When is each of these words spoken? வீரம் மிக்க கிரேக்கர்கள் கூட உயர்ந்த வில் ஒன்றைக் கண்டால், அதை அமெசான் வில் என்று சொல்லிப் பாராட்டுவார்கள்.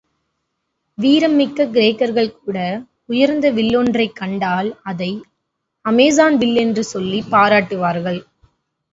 வீரம் 0.97 1.33
மிக்க 1.33 1.65
கிரேக்கர்கள் 1.65 2.29
கூட 2.37 2.57
உயர்ந்த 3.05 3.49
வில் 3.49 3.75
ஒன்றைக் 3.75 4.15
கண்டால், 4.15 4.79
அதை 4.83 5.11
அமெசான் 5.85 6.37
வில் 6.37 6.55
என்று 6.55 6.83
சொல்லிப் 6.83 7.29
பாராட்டுவார்கள். 7.31 8.19